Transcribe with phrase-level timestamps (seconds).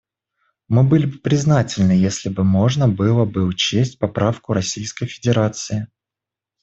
[0.67, 5.89] Мы были бы признательны, если бы можно было бы учесть поправку Российской Федерации.